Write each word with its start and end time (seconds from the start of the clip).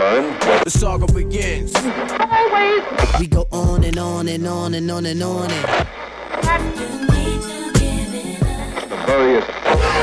The 0.00 0.70
saga 0.70 1.06
begins. 1.12 1.74
We 3.20 3.26
go 3.26 3.46
on 3.52 3.84
and 3.84 3.98
on 3.98 4.28
and 4.28 4.46
on 4.46 4.72
and 4.72 4.90
on 4.90 5.04
and 5.04 5.22
on 5.22 5.50
and. 5.50 5.64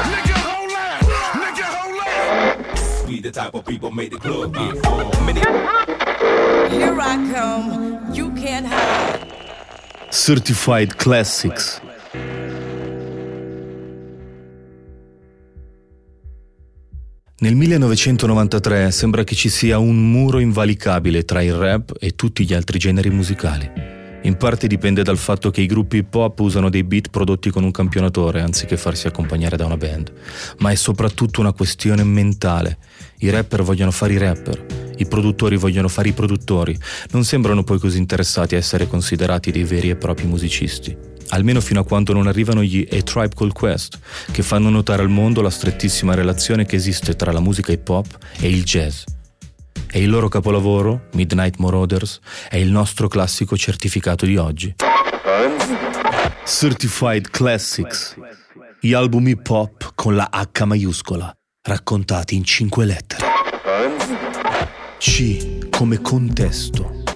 Nigga, 0.08 0.38
hold 0.46 0.72
up. 0.72 1.02
Nigga, 1.42 1.64
hold 1.64 2.00
up. 2.00 3.08
We 3.08 3.22
the 3.22 3.32
type 3.32 3.56
of 3.56 3.66
people 3.66 3.90
make 3.90 4.12
the 4.12 4.20
club 4.20 4.54
get 4.54 4.86
full. 4.86 5.10
Many 5.26 5.40
Here 6.76 7.00
I 7.02 7.16
come. 7.34 8.14
You 8.14 8.32
can't 8.36 8.68
hide. 8.68 9.34
Certified 10.14 11.00
Classics. 11.00 11.82
Nel 17.40 17.54
1993 17.54 18.90
sembra 18.90 19.24
che 19.24 19.36
ci 19.36 19.50
sia 19.50 19.78
un 19.78 20.10
muro 20.10 20.40
invalicabile 20.40 21.24
tra 21.24 21.44
il 21.44 21.54
rap 21.54 21.96
e 22.00 22.16
tutti 22.16 22.44
gli 22.44 22.56
altri 22.56 22.80
generi 22.80 23.12
musicali. 23.12 23.70
In 24.24 24.38
parte 24.38 24.66
dipende 24.66 25.04
dal 25.04 25.20
fatto 25.20 25.52
che 25.52 25.62
i 25.62 25.68
gruppi 25.68 25.98
hip 25.98 26.16
hop 26.16 26.40
usano 26.40 26.72
dei 26.72 26.84
beat 26.84 27.10
prodotti 27.10 27.52
con 27.52 27.64
un 27.64 27.70
campionatore 27.70 28.42
anziché 28.42 28.76
farsi 28.76 29.06
accompagnare 29.06 29.56
da 29.56 29.68
una 29.68 29.78
band, 29.78 30.12
ma 30.58 30.72
è 30.72 30.76
soprattutto 30.76 31.40
una 31.40 31.54
questione 31.54 32.04
mentale. 32.04 32.80
I 33.20 33.30
rapper 33.30 33.62
vogliono 33.62 33.92
fare 33.92 34.14
i 34.14 34.18
rapper, 34.18 34.96
i 34.98 35.06
produttori 35.06 35.58
vogliono 35.58 35.90
fare 35.90 36.10
i 36.10 36.14
produttori, 36.14 36.76
non 37.12 37.24
sembrano 37.24 37.64
poi 37.64 37.78
così 37.78 38.00
interessati 38.00 38.56
a 38.56 38.58
essere 38.58 38.88
considerati 38.88 39.52
dei 39.52 39.64
veri 39.64 39.92
e 39.92 39.96
propri 39.96 40.26
musicisti. 40.26 41.17
Almeno 41.30 41.62
fino 41.62 41.82
a 41.82 41.86
quando 41.86 42.14
non 42.14 42.28
arrivano 42.28 42.64
gli 42.64 42.88
A 42.90 43.02
Tribe 43.02 43.36
Called 43.36 43.54
Quest, 43.54 44.00
che 44.32 44.44
fanno 44.44 44.70
notare 44.70 45.02
al 45.02 45.10
mondo 45.10 45.42
la 45.42 45.50
strettissima 45.50 46.14
relazione 46.14 46.66
che 46.66 46.76
esiste 46.76 47.16
tra 47.16 47.32
la 47.32 47.40
musica 47.40 47.72
hip 47.72 47.88
hop 47.90 48.18
e 48.40 48.50
il 48.50 48.64
jazz. 48.64 49.04
E 49.90 50.02
il 50.02 50.10
loro 50.10 50.28
capolavoro, 50.28 51.08
Midnight 51.14 51.58
Marauders, 51.58 52.20
è 52.50 52.58
il 52.58 52.70
nostro 52.70 53.08
classico 53.08 53.56
certificato 53.58 54.26
di 54.26 54.38
oggi. 54.38 54.76
Certified 56.46 57.30
Classics. 57.30 58.16
Gli 58.80 58.94
album 58.94 59.28
hip 59.28 59.50
hop 59.50 59.92
con 59.96 60.16
la 60.16 60.30
H 60.32 60.64
maiuscola, 60.66 61.34
raccontati 61.62 62.36
in 62.36 62.44
cinque 62.44 62.86
lettere. 62.86 63.26
C 64.98 65.70
come 65.70 66.02
contesto. 66.02 67.07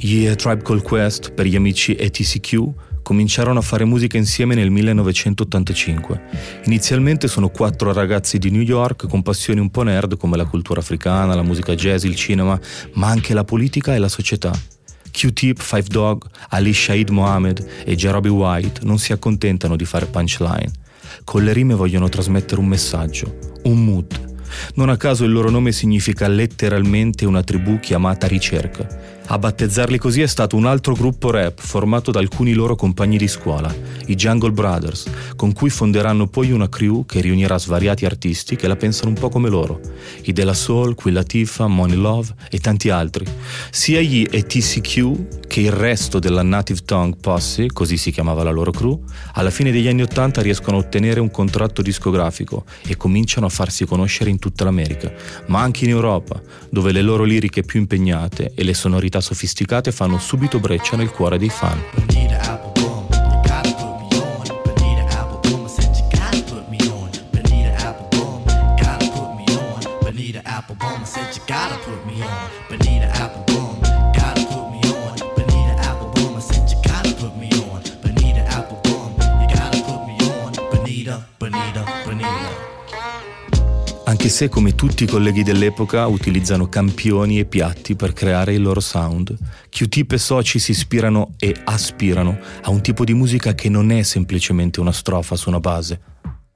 Gli 0.00 0.28
A 0.28 0.36
Tribe 0.36 0.62
Called 0.62 0.84
Quest, 0.84 1.32
per 1.32 1.46
gli 1.46 1.56
amici 1.56 1.96
ETCQ, 1.96 3.02
cominciarono 3.02 3.58
a 3.58 3.62
fare 3.62 3.84
musica 3.84 4.16
insieme 4.16 4.54
nel 4.54 4.70
1985. 4.70 6.22
Inizialmente 6.66 7.26
sono 7.26 7.48
quattro 7.48 7.92
ragazzi 7.92 8.38
di 8.38 8.48
New 8.52 8.60
York 8.60 9.08
con 9.08 9.22
passioni 9.22 9.58
un 9.58 9.70
po' 9.70 9.82
nerd 9.82 10.16
come 10.16 10.36
la 10.36 10.44
cultura 10.44 10.78
africana, 10.78 11.34
la 11.34 11.42
musica 11.42 11.74
jazz, 11.74 12.04
il 12.04 12.14
cinema, 12.14 12.56
ma 12.92 13.08
anche 13.08 13.34
la 13.34 13.42
politica 13.42 13.92
e 13.92 13.98
la 13.98 14.08
società. 14.08 14.52
Q-Tip, 15.10 15.58
Five 15.58 15.88
Dog, 15.88 16.26
Ali 16.50 16.72
Shaid 16.72 17.08
Mohammed 17.08 17.66
e 17.84 17.96
Jarobi 17.96 18.28
White 18.28 18.82
non 18.84 18.98
si 18.98 19.12
accontentano 19.12 19.74
di 19.74 19.84
fare 19.84 20.06
punchline. 20.06 20.70
Con 21.24 21.42
le 21.42 21.52
rime 21.52 21.74
vogliono 21.74 22.08
trasmettere 22.08 22.60
un 22.60 22.68
messaggio, 22.68 23.36
un 23.64 23.84
mood. 23.84 24.26
Non 24.76 24.90
a 24.90 24.96
caso 24.96 25.24
il 25.24 25.32
loro 25.32 25.50
nome 25.50 25.72
significa 25.72 26.28
letteralmente 26.28 27.26
una 27.26 27.42
tribù 27.42 27.80
chiamata 27.80 28.28
ricerca. 28.28 29.16
A 29.30 29.38
battezzarli 29.38 29.98
così 29.98 30.22
è 30.22 30.26
stato 30.26 30.56
un 30.56 30.64
altro 30.64 30.94
gruppo 30.94 31.30
rap 31.30 31.60
formato 31.60 32.10
da 32.10 32.18
alcuni 32.18 32.54
loro 32.54 32.74
compagni 32.76 33.18
di 33.18 33.28
scuola, 33.28 33.74
i 34.06 34.14
Jungle 34.14 34.52
Brothers, 34.52 35.04
con 35.36 35.52
cui 35.52 35.68
fonderanno 35.68 36.28
poi 36.28 36.50
una 36.50 36.70
crew 36.70 37.04
che 37.04 37.20
riunirà 37.20 37.58
svariati 37.58 38.06
artisti 38.06 38.56
che 38.56 38.66
la 38.66 38.76
pensano 38.76 39.10
un 39.10 39.16
po' 39.16 39.28
come 39.28 39.50
loro, 39.50 39.80
i 40.22 40.32
Della 40.32 40.54
Soul, 40.54 40.94
Quilla 40.94 41.24
Tifa, 41.24 41.66
Money 41.66 41.98
Love 41.98 42.34
e 42.48 42.58
tanti 42.58 42.88
altri. 42.88 43.26
Sia 43.70 44.00
gli 44.00 44.26
ETCQ 44.30 45.46
che 45.46 45.60
il 45.60 45.72
resto 45.72 46.18
della 46.18 46.42
Native 46.42 46.80
Tongue 46.86 47.18
Posse, 47.20 47.66
così 47.66 47.98
si 47.98 48.10
chiamava 48.10 48.42
la 48.42 48.50
loro 48.50 48.70
crew, 48.70 49.02
alla 49.34 49.50
fine 49.50 49.70
degli 49.70 49.88
anni 49.88 50.02
Ottanta 50.02 50.40
riescono 50.40 50.78
a 50.78 50.80
ottenere 50.80 51.20
un 51.20 51.30
contratto 51.30 51.82
discografico 51.82 52.64
e 52.86 52.96
cominciano 52.96 53.44
a 53.44 53.50
farsi 53.50 53.84
conoscere 53.84 54.30
in 54.30 54.38
tutta 54.38 54.64
l'America, 54.64 55.12
ma 55.48 55.60
anche 55.60 55.84
in 55.84 55.90
Europa, 55.90 56.40
dove 56.70 56.92
le 56.92 57.02
loro 57.02 57.24
liriche 57.24 57.62
più 57.62 57.78
impegnate 57.78 58.52
e 58.54 58.64
le 58.64 58.72
sonorità 58.72 59.17
sofisticate 59.20 59.92
fanno 59.92 60.18
subito 60.18 60.58
breccia 60.58 60.96
nel 60.96 61.10
cuore 61.10 61.38
dei 61.38 61.50
fan. 61.50 62.67
Anche 84.28 84.40
se, 84.44 84.50
come 84.50 84.74
tutti 84.74 85.04
i 85.04 85.06
colleghi 85.06 85.42
dell'epoca, 85.42 86.06
utilizzano 86.06 86.68
campioni 86.68 87.38
e 87.38 87.46
piatti 87.46 87.96
per 87.96 88.12
creare 88.12 88.52
il 88.52 88.60
loro 88.60 88.78
sound, 88.78 89.34
Q-Tip 89.70 90.12
e 90.12 90.18
soci 90.18 90.58
si 90.58 90.72
ispirano 90.72 91.32
e 91.38 91.56
aspirano 91.64 92.38
a 92.60 92.68
un 92.68 92.82
tipo 92.82 93.04
di 93.04 93.14
musica 93.14 93.54
che 93.54 93.70
non 93.70 93.90
è 93.90 94.02
semplicemente 94.02 94.80
una 94.80 94.92
strofa 94.92 95.34
su 95.34 95.48
una 95.48 95.60
base. 95.60 96.00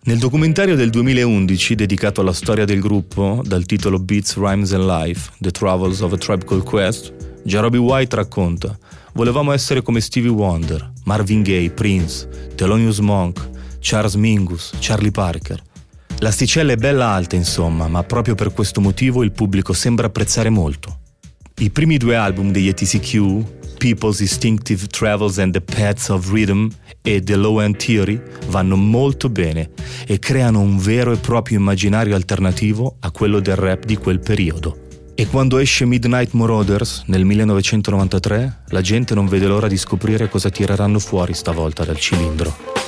Nel 0.02 0.18
documentario 0.18 0.76
del 0.76 0.90
2011 0.90 1.74
dedicato 1.74 2.20
alla 2.20 2.34
storia 2.34 2.66
del 2.66 2.78
gruppo, 2.78 3.40
dal 3.42 3.64
titolo 3.64 3.98
Beats, 3.98 4.36
Rhymes 4.36 4.72
and 4.72 4.84
Life, 4.84 5.30
The 5.38 5.50
Travels 5.50 6.00
of 6.00 6.12
a 6.12 6.18
Tribe 6.18 6.44
Called 6.44 6.64
Quest, 6.64 7.14
Jarobi 7.42 7.78
White 7.78 8.16
racconta 8.16 8.78
Volevamo 9.14 9.50
essere 9.50 9.80
come 9.80 10.02
Stevie 10.02 10.28
Wonder, 10.28 10.92
Marvin 11.04 11.40
Gaye, 11.40 11.70
Prince, 11.70 12.28
Thelonious 12.54 12.98
Monk, 12.98 13.48
Charles 13.80 14.16
Mingus, 14.16 14.72
Charlie 14.78 15.10
Parker. 15.10 15.70
L'asticella 16.22 16.70
è 16.70 16.76
bella 16.76 17.08
alta, 17.08 17.34
insomma, 17.34 17.88
ma 17.88 18.04
proprio 18.04 18.36
per 18.36 18.52
questo 18.52 18.80
motivo 18.80 19.24
il 19.24 19.32
pubblico 19.32 19.72
sembra 19.72 20.06
apprezzare 20.06 20.50
molto. 20.50 21.00
I 21.58 21.70
primi 21.70 21.96
due 21.96 22.14
album 22.14 22.52
degli 22.52 22.68
ETCQ, 22.68 23.76
People's 23.76 24.20
Instinctive 24.20 24.86
Travels 24.86 25.38
and 25.38 25.52
the 25.52 25.60
Paths 25.60 26.10
of 26.10 26.30
Rhythm 26.30 26.68
e 27.02 27.20
The 27.24 27.34
Low 27.34 27.58
End 27.58 27.76
Theory, 27.76 28.22
vanno 28.46 28.76
molto 28.76 29.28
bene 29.30 29.70
e 30.06 30.20
creano 30.20 30.60
un 30.60 30.78
vero 30.78 31.10
e 31.10 31.16
proprio 31.16 31.58
immaginario 31.58 32.14
alternativo 32.14 32.98
a 33.00 33.10
quello 33.10 33.40
del 33.40 33.56
rap 33.56 33.84
di 33.84 33.96
quel 33.96 34.20
periodo. 34.20 34.78
E 35.16 35.26
quando 35.26 35.58
esce 35.58 35.84
Midnight 35.86 36.34
Marauders 36.34 37.02
nel 37.06 37.24
1993, 37.24 38.62
la 38.68 38.80
gente 38.80 39.16
non 39.16 39.26
vede 39.26 39.48
l'ora 39.48 39.66
di 39.66 39.76
scoprire 39.76 40.28
cosa 40.28 40.50
tireranno 40.50 41.00
fuori 41.00 41.34
stavolta 41.34 41.84
dal 41.84 41.98
cilindro. 41.98 42.81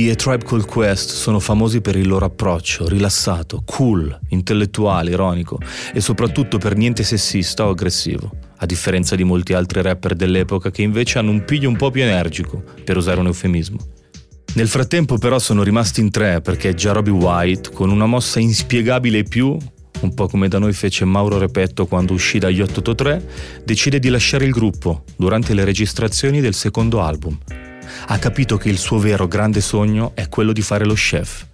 Gli 0.00 0.08
A 0.08 0.14
Tribe 0.14 0.46
Called 0.46 0.64
Quest 0.64 1.10
sono 1.10 1.38
famosi 1.40 1.82
per 1.82 1.94
il 1.94 2.08
loro 2.08 2.24
approccio 2.24 2.88
rilassato, 2.88 3.62
cool, 3.66 4.18
intellettuale, 4.30 5.10
ironico 5.10 5.58
e 5.92 6.00
soprattutto 6.00 6.56
per 6.56 6.74
niente 6.74 7.02
sessista 7.02 7.66
o 7.66 7.68
aggressivo, 7.68 8.30
a 8.56 8.64
differenza 8.64 9.14
di 9.14 9.24
molti 9.24 9.52
altri 9.52 9.82
rapper 9.82 10.14
dell'epoca 10.14 10.70
che 10.70 10.80
invece 10.80 11.18
hanno 11.18 11.32
un 11.32 11.44
piglio 11.44 11.68
un 11.68 11.76
po' 11.76 11.90
più 11.90 12.00
energico, 12.00 12.64
per 12.82 12.96
usare 12.96 13.20
un 13.20 13.26
eufemismo. 13.26 13.76
Nel 14.54 14.68
frattempo 14.68 15.18
però 15.18 15.38
sono 15.38 15.62
rimasti 15.62 16.00
in 16.00 16.10
tre 16.10 16.40
perché 16.40 16.72
Jarobi 16.72 17.10
White, 17.10 17.70
con 17.70 17.90
una 17.90 18.06
mossa 18.06 18.40
inspiegabile 18.40 19.18
e 19.18 19.24
più, 19.24 19.54
un 20.00 20.14
po' 20.14 20.28
come 20.28 20.48
da 20.48 20.58
noi 20.58 20.72
fece 20.72 21.04
Mauro 21.04 21.36
Repetto 21.36 21.84
quando 21.84 22.14
uscì 22.14 22.38
dagli 22.38 22.62
883, 22.62 23.62
decide 23.66 23.98
di 23.98 24.08
lasciare 24.08 24.46
il 24.46 24.50
gruppo 24.50 25.04
durante 25.18 25.52
le 25.52 25.64
registrazioni 25.64 26.40
del 26.40 26.54
secondo 26.54 27.02
album. 27.02 27.38
Ha 28.06 28.18
capito 28.18 28.56
che 28.56 28.68
il 28.68 28.78
suo 28.78 28.98
vero 28.98 29.28
grande 29.28 29.60
sogno 29.60 30.12
è 30.14 30.28
quello 30.28 30.52
di 30.52 30.62
fare 30.62 30.84
lo 30.84 30.94
chef. 30.94 31.46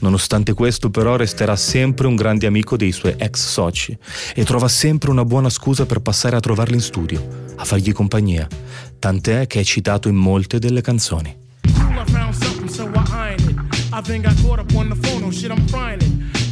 Nonostante 0.00 0.52
questo 0.52 0.90
però 0.90 1.16
resterà 1.16 1.56
sempre 1.56 2.06
un 2.06 2.14
grande 2.14 2.46
amico 2.46 2.76
dei 2.76 2.92
suoi 2.92 3.14
ex 3.16 3.46
soci 3.46 3.96
e 4.34 4.44
trova 4.44 4.68
sempre 4.68 5.10
una 5.10 5.24
buona 5.24 5.50
scusa 5.50 5.86
per 5.86 6.00
passare 6.00 6.36
a 6.36 6.40
trovarli 6.40 6.74
in 6.74 6.80
studio, 6.80 7.26
a 7.56 7.64
fargli 7.64 7.92
compagnia, 7.92 8.46
tant'è 8.98 9.46
che 9.46 9.60
è 9.60 9.64
citato 9.64 10.08
in 10.08 10.16
molte 10.16 10.58
delle 10.58 10.80
canzoni. 10.80 11.42
I 11.64 11.80
oh. 11.80 11.94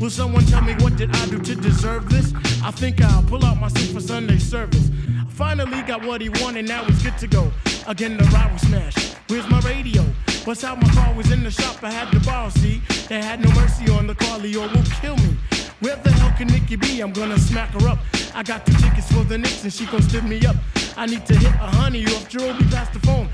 Will 0.02 0.10
someone 0.10 0.44
tell 0.46 0.62
me 0.62 0.74
what 0.80 0.96
did 0.96 1.14
I 1.14 1.26
do 1.26 1.38
to 1.38 1.54
deserve 1.54 2.08
this? 2.08 2.32
I 2.64 2.72
think 2.72 3.00
I'll 3.00 3.22
pull 3.22 3.44
out 3.44 3.60
my 3.60 3.68
suit 3.68 3.92
for 3.92 4.00
Sunday 4.00 4.36
service. 4.36 4.90
Finally 5.28 5.82
got 5.82 6.04
what 6.04 6.20
he 6.20 6.28
wanted, 6.28 6.66
now 6.68 6.84
he's 6.84 7.02
good 7.02 7.16
to 7.18 7.26
go. 7.26 7.52
Again, 7.86 8.16
the 8.16 8.24
ride 8.24 8.52
was 8.52 8.62
smashed. 8.62 9.16
Where's 9.28 9.48
my 9.48 9.60
radio? 9.60 10.04
Bust 10.44 10.64
out 10.64 10.80
my 10.80 10.88
car 10.88 11.14
was 11.14 11.30
in 11.30 11.42
the 11.42 11.50
shop, 11.50 11.82
I 11.82 11.90
had 11.90 12.10
to 12.12 12.20
borrow, 12.20 12.48
see? 12.50 12.82
They 13.08 13.20
had 13.22 13.40
no 13.40 13.50
mercy 13.52 13.90
on 13.90 14.06
the 14.06 14.14
car, 14.14 14.38
Leo 14.38 14.62
will 14.62 14.84
kill 15.00 15.16
me. 15.16 15.36
Where 15.80 15.96
the 15.96 16.12
hell 16.12 16.32
can 16.36 16.48
Nikki 16.48 16.76
be? 16.76 17.00
I'm 17.00 17.12
gonna 17.12 17.38
smack 17.38 17.70
her 17.70 17.88
up. 17.88 17.98
I 18.34 18.42
got 18.42 18.64
two 18.64 18.74
tickets 18.74 19.10
for 19.12 19.24
the 19.24 19.36
Knicks 19.36 19.64
and 19.64 19.72
she 19.72 19.86
gon' 19.86 20.02
stiff 20.02 20.22
me 20.24 20.44
up. 20.46 20.56
I 20.96 21.06
need 21.06 21.26
to 21.26 21.34
hit 21.34 21.52
a 21.54 21.68
honey 21.78 22.06
off 22.06 22.28
Jerome 22.28 22.56
past 22.70 22.92
the 22.92 23.00
phone. 23.00 23.28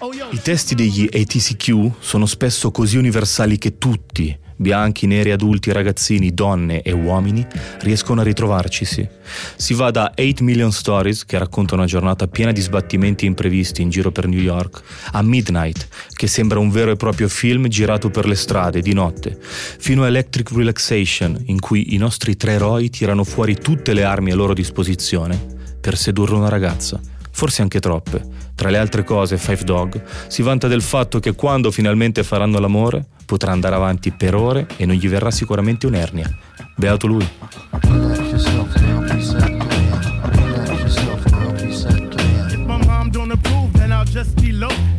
Oh. 0.00 0.12
I 0.30 0.40
testi 0.42 0.74
degli 0.74 1.08
ATCQ 1.10 1.92
sono 1.98 2.26
spesso 2.26 2.70
così 2.70 2.96
universali 2.96 3.58
che 3.58 3.78
tutti, 3.78 4.36
bianchi, 4.56 5.06
neri, 5.06 5.30
adulti, 5.30 5.72
ragazzini, 5.72 6.32
donne 6.32 6.82
e 6.82 6.92
uomini, 6.92 7.46
riescono 7.80 8.20
a 8.20 8.24
ritrovarcisi. 8.24 9.06
Si 9.56 9.74
va 9.74 9.90
da 9.90 10.12
8 10.16 10.42
Million 10.42 10.72
Stories, 10.72 11.24
che 11.24 11.38
racconta 11.38 11.74
una 11.74 11.86
giornata 11.86 12.26
piena 12.26 12.52
di 12.52 12.60
sbattimenti 12.60 13.26
imprevisti 13.26 13.82
in 13.82 13.90
giro 13.90 14.10
per 14.10 14.26
New 14.26 14.40
York, 14.40 14.82
a 15.12 15.22
Midnight, 15.22 15.88
che 16.14 16.26
sembra 16.26 16.58
un 16.58 16.70
vero 16.70 16.90
e 16.90 16.96
proprio 16.96 17.28
film 17.28 17.68
girato 17.68 18.10
per 18.10 18.26
le 18.26 18.34
strade 18.34 18.80
di 18.80 18.92
notte, 18.92 19.38
fino 19.40 20.02
a 20.04 20.06
Electric 20.06 20.50
Relaxation, 20.52 21.42
in 21.46 21.60
cui 21.60 21.94
i 21.94 21.96
nostri 21.96 22.36
tre 22.36 22.52
eroi 22.52 22.90
tirano 22.90 23.24
fuori 23.24 23.56
tutte 23.56 23.94
le 23.94 24.04
armi 24.04 24.30
a 24.30 24.34
loro 24.34 24.54
disposizione 24.54 25.52
per 25.80 25.96
sedurre 25.96 26.34
una 26.34 26.48
ragazza 26.48 27.00
forse 27.34 27.62
anche 27.62 27.80
troppe. 27.80 28.22
Tra 28.54 28.70
le 28.70 28.78
altre 28.78 29.02
cose, 29.02 29.36
Five 29.36 29.64
Dog 29.64 30.02
si 30.28 30.40
vanta 30.42 30.68
del 30.68 30.80
fatto 30.80 31.18
che 31.18 31.34
quando 31.34 31.70
finalmente 31.70 32.22
faranno 32.22 32.60
l'amore 32.60 33.04
potrà 33.26 33.50
andare 33.50 33.74
avanti 33.74 34.12
per 34.12 34.34
ore 34.34 34.66
e 34.76 34.86
non 34.86 34.94
gli 34.94 35.08
verrà 35.08 35.30
sicuramente 35.30 35.86
un'ernia. 35.86 36.30
Beato 36.76 37.06
lui. 37.06 37.28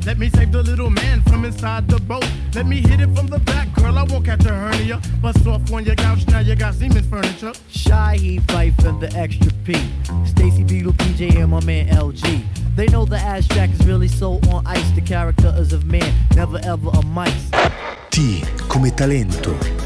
Let 0.05 0.19
me 0.19 0.29
save 0.29 0.51
the 0.51 0.61
little 0.61 0.91
man 0.91 1.23
from 1.23 1.45
inside 1.45 1.87
the 1.87 1.99
boat. 1.99 2.44
Let 2.56 2.68
me 2.68 2.78
hit 2.78 3.02
it 3.02 3.13
from 3.13 3.28
the 3.28 3.40
back, 3.40 3.74
girl. 3.74 3.98
I 3.98 4.04
won't 4.04 4.24
catch 4.24 4.46
a 4.46 4.54
hernia. 4.54 5.02
Bust 5.22 5.46
off 5.46 5.69
on 5.74 5.84
your 5.84 5.96
couch, 5.96 6.25
now 6.28 6.40
you 6.40 6.56
got 6.56 6.74
Siemens 6.74 7.06
furniture. 7.06 7.52
Shy 7.69 8.16
he 8.16 8.40
fight 8.40 8.74
for 8.75 8.94
the 8.94 9.12
Extra 9.13 9.52
P. 9.66 9.74
Stacy 10.25 10.63
Beetle, 10.63 10.94
PJ, 10.94 11.36
and 11.36 11.52
my 11.52 11.62
man 11.66 11.90
LG. 11.90 12.46
They 12.78 12.86
know 12.88 13.04
the 13.04 13.18
ass 13.18 13.46
jack 13.50 13.72
is 13.72 13.86
really 13.86 14.07
so 14.07 14.40
on 14.50 14.66
ice. 14.66 14.90
The 14.92 15.02
character 15.02 15.54
is 15.57 15.74
of 15.74 15.86
man, 15.86 16.13
never 16.34 16.57
ever 16.63 16.92
a 16.94 17.06
mice. 17.06 17.52
T 18.10 18.42
come 18.69 18.90
talento. 18.92 19.84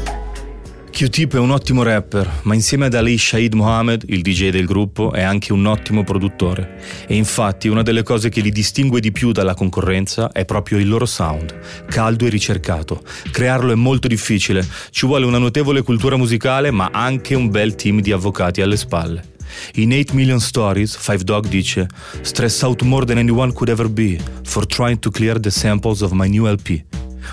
Q-Tip 1.00 1.36
è 1.36 1.38
un 1.38 1.50
ottimo 1.50 1.82
rapper, 1.82 2.40
ma 2.42 2.52
insieme 2.52 2.84
ad 2.84 2.94
Ali 2.94 3.16
Shaid 3.16 3.54
Mohammed, 3.54 4.04
il 4.08 4.20
DJ 4.20 4.50
del 4.50 4.66
gruppo, 4.66 5.12
è 5.12 5.22
anche 5.22 5.50
un 5.54 5.64
ottimo 5.64 6.04
produttore. 6.04 6.76
E 7.06 7.16
infatti 7.16 7.68
una 7.68 7.80
delle 7.80 8.02
cose 8.02 8.28
che 8.28 8.42
li 8.42 8.50
distingue 8.50 9.00
di 9.00 9.10
più 9.10 9.32
dalla 9.32 9.54
concorrenza 9.54 10.30
è 10.30 10.44
proprio 10.44 10.76
il 10.76 10.86
loro 10.86 11.06
sound, 11.06 11.58
caldo 11.86 12.26
e 12.26 12.28
ricercato. 12.28 13.02
Crearlo 13.30 13.72
è 13.72 13.76
molto 13.76 14.08
difficile, 14.08 14.62
ci 14.90 15.06
vuole 15.06 15.24
una 15.24 15.38
notevole 15.38 15.80
cultura 15.80 16.18
musicale, 16.18 16.70
ma 16.70 16.90
anche 16.92 17.34
un 17.34 17.48
bel 17.48 17.76
team 17.76 18.02
di 18.02 18.12
avvocati 18.12 18.60
alle 18.60 18.76
spalle. 18.76 19.24
In 19.76 19.94
8 19.94 20.12
Million 20.12 20.38
Stories, 20.38 20.98
Five 20.98 21.24
Dog 21.24 21.48
dice 21.48 21.86
Stress 22.20 22.60
out 22.60 22.82
more 22.82 23.06
than 23.06 23.16
anyone 23.16 23.54
could 23.54 23.70
ever 23.70 23.88
be 23.88 24.20
for 24.44 24.66
trying 24.66 24.98
to 24.98 25.10
clear 25.10 25.40
the 25.40 25.50
samples 25.50 26.02
of 26.02 26.10
my 26.10 26.28
new 26.28 26.46
LP. 26.46 26.84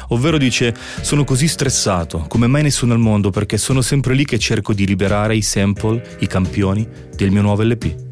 Ovvero 0.10 0.38
dice 0.38 0.74
sono 1.02 1.24
così 1.24 1.48
stressato 1.48 2.26
come 2.28 2.48
mai 2.48 2.64
nessuno 2.64 2.94
al 2.94 3.00
mondo 3.00 3.30
perché 3.30 3.58
sono 3.58 3.82
sempre 3.82 4.14
lì 4.14 4.26
che 4.26 4.40
cerco 4.40 4.74
di 4.74 4.86
liberare 4.86 5.36
i 5.36 5.42
sample, 5.42 6.18
i 6.20 6.28
campioni 6.28 6.88
del 7.16 7.32
mio 7.32 7.42
nuovo 7.42 7.64
LP. 7.64 8.06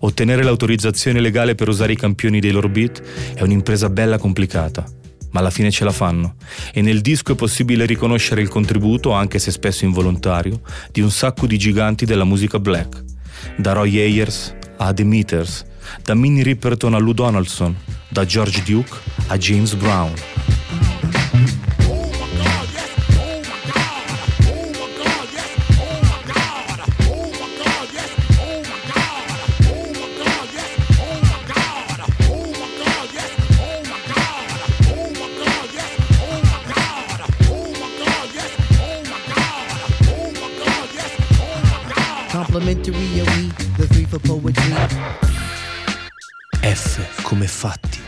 Ottenere 0.00 0.42
l'autorizzazione 0.42 1.20
legale 1.20 1.54
per 1.54 1.68
usare 1.68 1.92
i 1.92 1.96
campioni 1.96 2.40
dei 2.40 2.50
loro 2.50 2.68
beat 2.68 3.02
è 3.34 3.42
un'impresa 3.42 3.88
bella 3.88 4.18
complicata, 4.18 4.84
ma 5.30 5.40
alla 5.40 5.50
fine 5.50 5.70
ce 5.70 5.84
la 5.84 5.92
fanno 5.92 6.34
e 6.72 6.82
nel 6.82 7.00
disco 7.00 7.32
è 7.32 7.36
possibile 7.36 7.86
riconoscere 7.86 8.40
il 8.40 8.48
contributo, 8.48 9.12
anche 9.12 9.38
se 9.38 9.50
spesso 9.50 9.84
involontario, 9.84 10.60
di 10.90 11.00
un 11.00 11.10
sacco 11.10 11.46
di 11.46 11.56
giganti 11.56 12.04
della 12.04 12.24
musica 12.24 12.58
black, 12.58 13.04
da 13.56 13.72
Roy 13.72 13.98
Ayers 13.98 14.54
a 14.78 14.92
The 14.92 15.04
Meters, 15.04 15.64
da 16.02 16.14
Minnie 16.14 16.42
Riperton 16.42 16.94
a 16.94 16.98
Lou 16.98 17.12
Donaldson, 17.12 17.76
da 18.08 18.24
George 18.24 18.62
Duke 18.64 18.96
a 19.28 19.38
James 19.38 19.74
Brown. 19.74 20.12
Complimentary 42.52 43.18
and 43.18 43.28
we, 43.30 43.50
the 43.78 43.86
three 43.86 44.04
for 44.04 44.20
poetry. 44.20 44.74
F 46.60 47.22
come 47.22 47.46
fatti. 47.46 47.98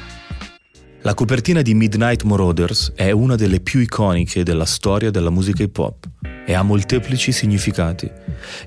La 1.00 1.14
copertina 1.14 1.62
di 1.62 1.72
Midnight 1.72 2.24
Marauders 2.24 2.92
è 2.94 3.10
una 3.10 3.36
delle 3.36 3.60
più 3.60 3.80
iconiche 3.80 4.42
della 4.42 4.66
storia 4.66 5.10
della 5.10 5.30
musica 5.30 5.62
hip 5.62 5.78
hop 5.78 6.08
e 6.44 6.52
ha 6.52 6.60
molteplici 6.60 7.32
significati. 7.32 8.10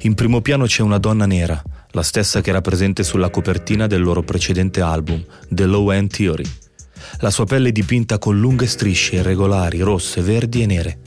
In 0.02 0.16
primo 0.16 0.42
piano 0.42 0.66
c'è 0.66 0.82
una 0.82 0.98
donna 0.98 1.28
nera, 1.28 1.62
la 1.92 2.02
stessa 2.02 2.42
che 2.42 2.50
era 2.50 2.62
presente 2.62 3.04
sulla 3.04 3.30
copertina 3.30 3.86
del 3.86 4.02
loro 4.02 4.24
precedente 4.24 4.82
album, 4.82 5.24
The 5.48 5.68
Low 5.68 5.92
End 5.92 6.10
Theory. 6.10 6.46
La 7.20 7.30
sua 7.30 7.46
pelle 7.46 7.70
è 7.70 7.72
dipinta 7.72 8.18
con 8.18 8.40
lunghe 8.40 8.66
strisce 8.66 9.18
irregolari, 9.18 9.82
rosse, 9.82 10.22
verdi 10.22 10.64
e 10.64 10.66
nere, 10.66 11.00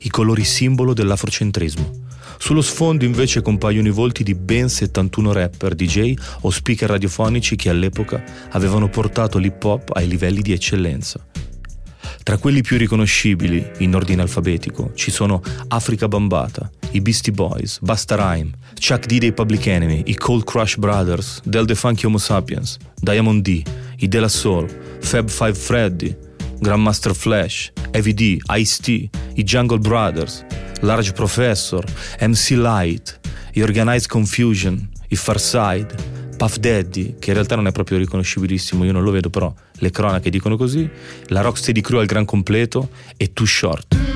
i 0.00 0.08
colori 0.08 0.42
simbolo 0.42 0.94
dell'afrocentrismo. 0.94 2.05
Sullo 2.38 2.62
sfondo 2.62 3.04
invece 3.04 3.42
compaiono 3.42 3.88
i 3.88 3.92
volti 3.92 4.22
di 4.22 4.34
ben 4.34 4.68
71 4.68 5.32
rapper, 5.32 5.74
DJ 5.74 6.14
o 6.42 6.50
speaker 6.50 6.90
radiofonici 6.90 7.56
che 7.56 7.70
all'epoca 7.70 8.22
avevano 8.50 8.88
portato 8.88 9.38
l'hip 9.38 9.62
hop 9.64 9.90
ai 9.94 10.06
livelli 10.06 10.42
di 10.42 10.52
eccellenza. 10.52 11.24
Tra 12.22 12.38
quelli 12.38 12.60
più 12.60 12.76
riconoscibili, 12.76 13.64
in 13.78 13.94
ordine 13.94 14.22
alfabetico, 14.22 14.90
ci 14.94 15.12
sono 15.12 15.40
Africa 15.68 16.08
Bambata, 16.08 16.68
i 16.90 17.00
Beastie 17.00 17.32
Boys, 17.32 17.78
Busta 17.80 18.16
Rhyme, 18.16 18.50
Chuck 18.74 19.06
D 19.06 19.18
dei 19.18 19.32
Public 19.32 19.66
Enemy, 19.66 20.02
i 20.06 20.14
Cold 20.16 20.44
Crush 20.44 20.76
Brothers, 20.76 21.40
Del 21.44 21.66
The 21.66 21.74
Funky 21.74 22.06
Homo 22.06 22.18
Sapiens, 22.18 22.78
Diamond 22.96 23.42
D, 23.42 23.62
i 23.98 24.08
De 24.08 24.18
La 24.18 24.28
Soul, 24.28 24.68
Fab 25.00 25.28
Five 25.28 25.54
Freddy, 25.54 26.16
Grandmaster 26.58 27.14
Flash, 27.14 27.70
Heavy 27.92 28.12
D, 28.12 28.38
Ice-T, 28.48 29.10
i 29.34 29.42
Jungle 29.44 29.78
Brothers, 29.78 30.44
Large 30.80 31.12
Professor, 31.12 31.84
MC 32.20 32.50
Light, 32.50 33.20
i 33.52 33.62
Organized 33.62 34.08
Confusion, 34.08 34.88
i 35.08 35.16
Farside, 35.16 35.88
Puff 36.36 36.56
Daddy, 36.58 37.16
che 37.18 37.30
in 37.30 37.34
realtà 37.34 37.56
non 37.56 37.66
è 37.66 37.72
proprio 37.72 37.98
riconoscibilissimo, 37.98 38.84
io 38.84 38.92
non 38.92 39.02
lo 39.02 39.10
vedo, 39.10 39.30
però 39.30 39.52
le 39.78 39.90
cronache 39.90 40.30
dicono 40.30 40.56
così, 40.56 40.88
la 41.28 41.40
Rocksteady 41.40 41.80
Crew 41.80 42.00
al 42.00 42.06
gran 42.06 42.24
completo 42.24 42.90
e 43.16 43.32
Too 43.32 43.46
Short. 43.46 44.15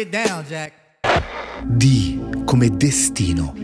Get 0.00 0.08
down, 0.08 0.44
Jack. 0.44 0.72
D 1.62 2.44
come 2.44 2.70
destino. 2.70 3.54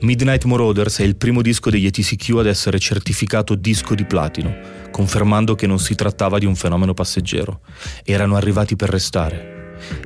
Midnight 0.00 0.44
Marauders 0.44 0.98
è 0.98 1.02
il 1.02 1.16
primo 1.16 1.40
disco 1.40 1.70
degli 1.70 1.86
ETCQ 1.86 2.36
ad 2.38 2.46
essere 2.46 2.78
certificato 2.78 3.54
disco 3.54 3.94
di 3.94 4.04
platino, 4.04 4.54
confermando 4.90 5.54
che 5.54 5.66
non 5.66 5.78
si 5.78 5.94
trattava 5.94 6.38
di 6.38 6.46
un 6.46 6.54
fenomeno 6.54 6.92
passeggero. 6.92 7.60
Erano 8.04 8.36
arrivati 8.36 8.76
per 8.76 8.90
restare. 8.90 9.53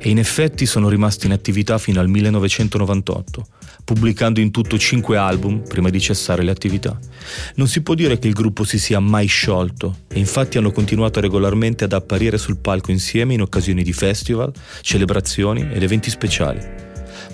E 0.01 0.09
in 0.09 0.19
effetti 0.19 0.65
sono 0.65 0.89
rimasti 0.89 1.25
in 1.25 1.31
attività 1.33 1.77
fino 1.77 1.99
al 1.99 2.07
1998, 2.07 3.45
pubblicando 3.83 4.39
in 4.39 4.51
tutto 4.51 4.77
cinque 4.77 5.17
album 5.17 5.61
prima 5.67 5.89
di 5.89 5.99
cessare 5.99 6.43
le 6.43 6.51
attività. 6.51 6.97
Non 7.55 7.67
si 7.67 7.81
può 7.81 7.93
dire 7.93 8.19
che 8.19 8.27
il 8.27 8.33
gruppo 8.33 8.63
si 8.63 8.79
sia 8.79 8.99
mai 8.99 9.27
sciolto 9.27 9.99
e 10.07 10.19
infatti 10.19 10.57
hanno 10.57 10.71
continuato 10.71 11.19
regolarmente 11.19 11.83
ad 11.83 11.93
apparire 11.93 12.37
sul 12.37 12.57
palco 12.57 12.91
insieme 12.91 13.33
in 13.33 13.41
occasioni 13.41 13.83
di 13.83 13.93
festival, 13.93 14.51
celebrazioni 14.81 15.67
ed 15.71 15.83
eventi 15.83 16.09
speciali. 16.09 16.87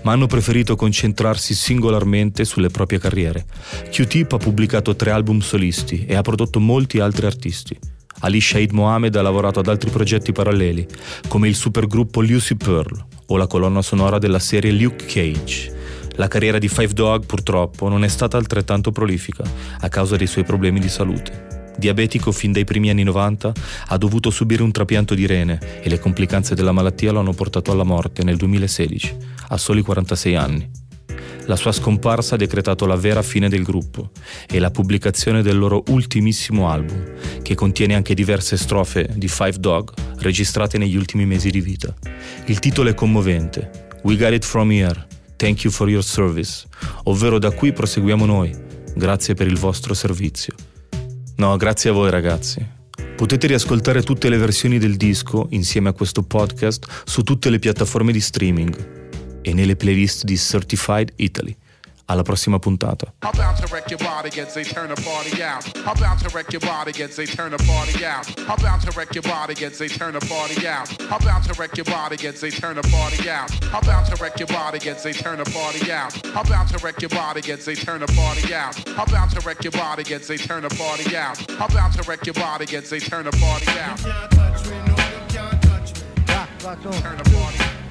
ma 0.03 0.11
hanno 0.11 0.27
preferito 0.27 0.75
concentrarsi 0.75 1.55
singolarmente 1.55 2.45
sulle 2.45 2.69
proprie 2.69 2.99
carriere. 2.99 3.45
Q-Tip 3.89 4.33
ha 4.33 4.37
pubblicato 4.37 4.95
tre 4.95 5.09
album 5.09 5.39
solisti 5.39 6.05
e 6.05 6.15
ha 6.15 6.21
prodotto 6.21 6.59
molti 6.59 6.99
altri 6.99 7.25
artisti. 7.25 7.77
Ali 8.19 8.39
Shaid 8.39 8.72
Mohamed 8.72 9.15
ha 9.15 9.22
lavorato 9.22 9.60
ad 9.60 9.67
altri 9.67 9.89
progetti 9.89 10.31
paralleli, 10.31 10.88
come 11.27 11.48
il 11.48 11.55
supergruppo 11.55 12.22
Lucy 12.22 12.55
Pearl 12.55 13.05
o 13.27 13.38
la 13.38 13.48
colonna 13.48 13.81
sonora 13.81 14.17
della 14.17 14.39
serie 14.39 14.72
Luke 14.72 15.05
Cage. 15.05 15.74
La 16.17 16.27
carriera 16.27 16.57
di 16.57 16.69
Five 16.69 16.93
Dog 16.93 17.25
purtroppo 17.25 17.89
non 17.89 18.03
è 18.03 18.07
stata 18.07 18.38
altrettanto 18.38 18.91
prolifica 18.91 19.43
a 19.79 19.89
causa 19.89 20.15
dei 20.15 20.27
suoi 20.27 20.45
problemi 20.45 20.79
di 20.79 20.89
salute. 20.89 21.74
Diabetico 21.77 22.31
fin 22.31 22.53
dai 22.53 22.63
primi 22.63 22.89
anni 22.89 23.03
90, 23.03 23.51
ha 23.88 23.98
dovuto 23.98 24.29
subire 24.29 24.63
un 24.63 24.72
trapianto 24.72 25.13
di 25.13 25.25
rene 25.25 25.60
e 25.81 25.89
le 25.89 26.00
complicanze 26.00 26.55
della 26.55 26.72
malattia 26.72 27.12
lo 27.12 27.19
hanno 27.19 27.34
portato 27.34 27.72
alla 27.72 27.84
morte 27.84 28.24
nel 28.24 28.38
2016, 28.38 29.17
a 29.50 29.57
soli 29.57 29.81
46 29.81 30.36
anni. 30.36 30.85
La 31.47 31.55
sua 31.55 31.71
scomparsa 31.71 32.35
ha 32.35 32.37
decretato 32.37 32.87
la 32.87 32.95
vera 32.95 33.21
fine 33.21 33.49
del 33.49 33.61
gruppo 33.61 34.09
e 34.47 34.57
la 34.57 34.71
pubblicazione 34.71 35.43
del 35.43 35.57
loro 35.57 35.83
ultimissimo 35.89 36.69
album, 36.69 37.03
che 37.43 37.53
contiene 37.53 37.93
anche 37.93 38.15
diverse 38.15 38.57
strofe 38.57 39.07
di 39.13 39.27
Five 39.27 39.59
Dog 39.59 39.93
registrate 40.17 40.79
negli 40.79 40.95
ultimi 40.95 41.25
mesi 41.25 41.51
di 41.51 41.61
vita. 41.61 41.93
Il 42.45 42.57
titolo 42.57 42.89
è 42.89 42.95
commovente: 42.95 43.89
We 44.03 44.17
got 44.17 44.33
it 44.33 44.43
from 44.43 44.71
here. 44.71 45.05
Thank 45.35 45.63
you 45.63 45.71
for 45.71 45.87
your 45.87 46.03
service, 46.03 46.65
ovvero 47.03 47.37
da 47.37 47.51
qui 47.51 47.71
proseguiamo 47.73 48.25
noi. 48.25 48.51
Grazie 48.95 49.35
per 49.35 49.45
il 49.45 49.57
vostro 49.57 49.93
servizio. 49.93 50.55
No, 51.35 51.55
grazie 51.57 51.91
a 51.91 51.93
voi 51.93 52.09
ragazzi. 52.09 52.65
Potete 53.15 53.45
riascoltare 53.45 54.01
tutte 54.01 54.29
le 54.29 54.37
versioni 54.37 54.79
del 54.79 54.97
disco 54.97 55.47
insieme 55.51 55.89
a 55.89 55.93
questo 55.93 56.23
podcast 56.23 57.03
su 57.05 57.21
tutte 57.21 57.49
le 57.49 57.59
piattaforme 57.59 58.11
di 58.11 58.19
streaming 58.19 59.03
e 59.45 59.53
nelle 59.53 59.75
playlist 59.75 60.23
di 60.23 60.37
Certified 60.37 61.13
Italy. 61.17 61.55
Alla 62.05 62.23
prossima 62.23 62.57
puntata. 62.57 63.13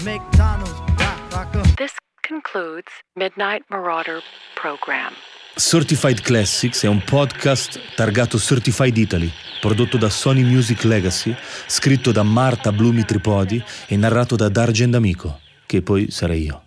McDonald's, 0.04 0.83
on. 1.34 1.74
This 1.76 1.94
concludes 2.26 2.90
Midnight 3.14 3.64
Marauder 3.68 4.20
program. 4.54 5.12
Certified 5.56 6.20
Classics 6.20 6.82
è 6.82 6.88
un 6.88 7.02
podcast 7.04 7.94
targato 7.94 8.38
Certified 8.38 8.96
Italy, 8.96 9.30
prodotto 9.60 9.96
da 9.96 10.10
Sony 10.10 10.42
Music 10.42 10.82
Legacy, 10.82 11.34
scritto 11.66 12.10
da 12.10 12.24
Marta 12.24 12.72
Blumi 12.72 13.04
Tripodi 13.04 13.62
e 13.86 13.96
narrato 13.96 14.34
da 14.34 14.48
Dargen 14.48 14.90
D'Amico, 14.90 15.40
che 15.66 15.82
poi 15.82 16.10
sarei 16.10 16.44
io. 16.44 16.63